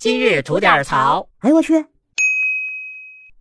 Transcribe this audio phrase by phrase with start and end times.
[0.00, 1.28] 今日吐点槽。
[1.40, 1.84] 哎呦我去！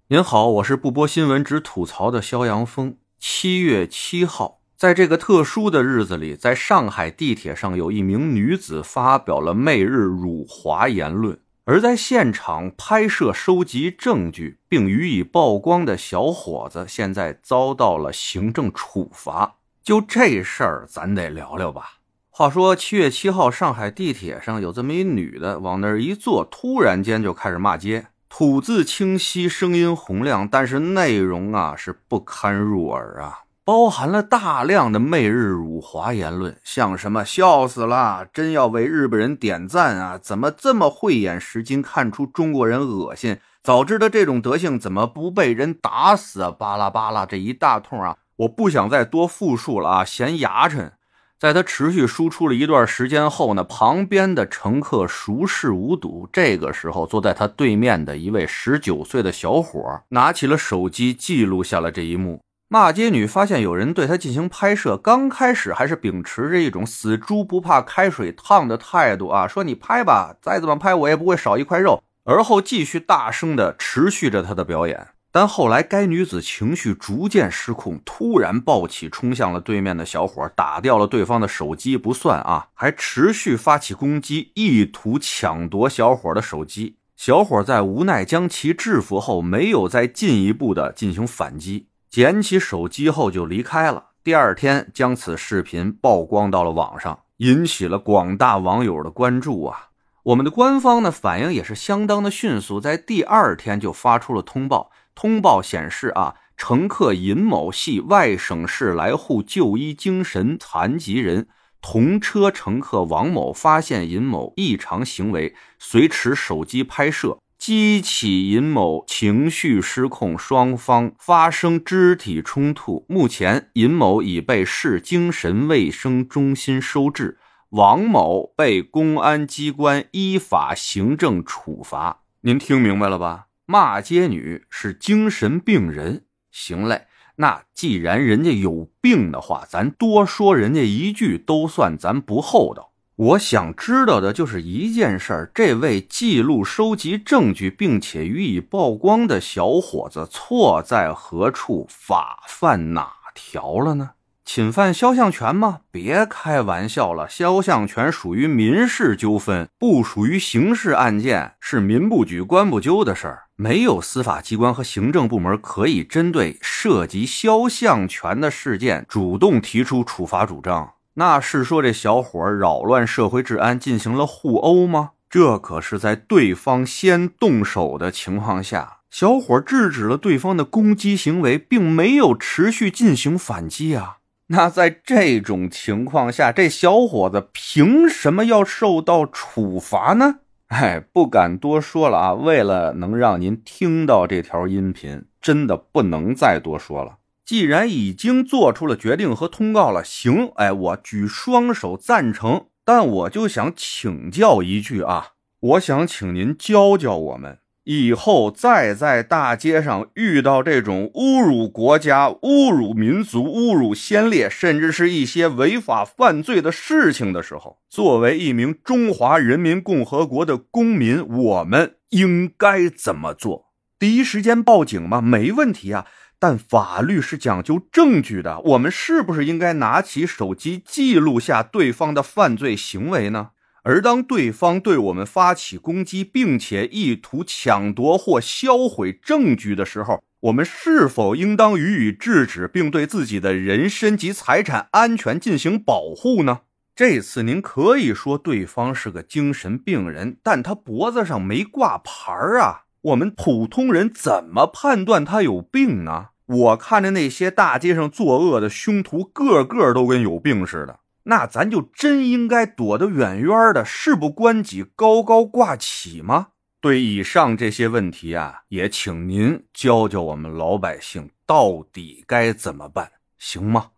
[0.09, 2.98] 您好，我是不播新闻只吐槽的肖阳峰。
[3.17, 19.55] 七月七号，在这个特殊的日子里，在上海地铁上，有一名女子发表了媚日辱华言论，而在现场拍摄、收集证据并予以曝光的小伙子，现在遭到了行政处罚。
[19.82, 21.98] 就这事儿，咱得聊聊吧。
[22.39, 46.49] 话说七月七号，上海地铁上有这么一女的，往那儿一坐，突然间就开始骂街，吐字清晰，声音洪亮，但是内容啊是不堪入耳啊，包含了大量的媚日辱华言论，像什么笑死了，真要为日本人点赞啊，怎么这么慧眼识金，看出中国人恶心，早知道这种德行，怎么不被人打死啊？
[46.49, 50.91] 巴拉巴拉这一大通啊，我不想再多复述了啊，嫌牙碜。
[51.39, 56.27] 在他持续输出了一段时间后呢，旁边的乘客熟视无睹。
[56.34, 62.41] 这个时候，坐在他对面的一位十九岁的小伙拿起了手机，记录下了这一幕。
[62.67, 72.03] 骂街女发现有人对她进行拍摄，刚开始还是秉持着一种死猪不怕开水烫的态度啊，说你拍吧，再怎么拍我也不会少一块肉。
[72.25, 75.08] 而后继续大声的持续着她的表演。
[75.40, 86.98] 但后来，该女子情绪逐渐失控，突然暴起，冲向了对面的小伙，打掉了对方的手机不算啊，还持续发起攻击，意图抢夺小伙的手机。
[87.16, 94.08] 小伙在无奈将其制服后，没有再进一步的进行反击，捡起手机后就离开了。
[94.22, 99.86] 第二天，将此视频曝光到了网上，引起了广大网友的关注啊。
[100.23, 104.92] 我们的官方呢，反应也是相当的迅速，在第二天就发出了通报。
[105.15, 111.47] 通报显示，啊，乘客尹某系外省市来沪就医精神残疾人，
[111.81, 123.05] 同车乘客王某发现尹某异常行为，随持手机拍摄，激起尹某情绪失控，双方发生肢体冲突。
[123.09, 127.37] 目前，尹某已被市精神卫生中心收治，
[127.71, 132.22] 王某被公安机关依法行政处罚。
[132.42, 133.48] 您听明白了吧？
[133.72, 137.06] 骂街女是精神病人，行嘞。
[137.35, 142.94] 那既然人家有病的话，咱多说人家一句都算咱不厚道。
[143.16, 151.86] 我想知道的就是一件事儿：这位记录、收集证据并且予以曝光的小伙子错在何处？
[151.88, 154.13] 法犯哪条了呢？
[154.52, 155.82] 侵犯肖像权吗？
[155.92, 163.44] 别开玩笑了，肖像权属于民事纠纷，不属于刑事案件，是民不举、官不究的事儿。
[163.56, 170.94] 没有司法机关和行政部门可以针对涉及肖像权的事件主动提出处罚主张。
[171.14, 175.12] 那是说这小伙扰乱社会治安，进行了互殴吗？
[175.30, 184.16] 这可是在对方先动手的情况下，小伙制止了对方的攻击行为，并没有持续进行反击啊。
[184.52, 190.40] 那在这种情况下，这小伙子凭什么要受到处罚呢？
[190.70, 192.34] 哎，不敢多说了啊！
[192.34, 197.18] 为了能让您听到这条音频，真的不能再多说了。
[197.46, 202.66] 既然已经做出了决定和通告了，行，哎，我举双手赞成。
[202.84, 207.60] 但我就想请教一句啊，我想请您教教我们。
[207.92, 223.72] 以后再在大街上遇到这种侮辱国家、侮辱民族、侮辱先烈，甚至是一些违法犯罪的事情的时候，作为一名中华人民共和国的公民，我们应该怎么做？
[223.98, 225.20] 第一时间报警吗？
[225.20, 226.06] 没问题啊，
[226.38, 233.50] 但法律是讲究证据的，我们是不是应该拿起手机记录下对方的犯罪行为呢？
[233.84, 246.62] 而当对方对我们发起攻击，并且意图抢夺或销毁证据的时候，我们是否应当予以制止，并对自己的人身及财产安全进行保护呢？
[246.96, 256.28] 这次您可以说对方是个精神病人，但他脖子上没挂牌儿啊，我们普通人怎么判断他有病呢？
[256.46, 261.00] 我看着那些大街上作恶的凶徒，个个都跟有病似的。
[261.24, 266.48] 那咱就真应该躲得远远的，事不关己高高挂起吗？
[266.81, 273.92] 对以上这些问题啊，也请您教教我们老百姓到底该怎么办，行吗？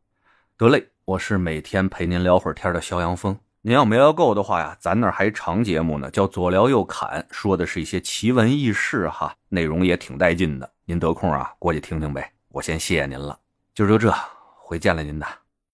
[0.57, 3.37] 得嘞，我是每天陪您聊会儿天的肖阳峰。
[3.61, 10.67] 您要没聊够的话呀，咱那儿还长节目呢，叫左聊右侃，说的是一些奇闻异事哈，内容也挺带劲的。
[10.85, 12.33] 您得空啊，过去听听呗。
[12.49, 13.37] 我先谢谢您了，
[13.75, 14.11] 就就这，
[14.57, 15.40] 回见了您的。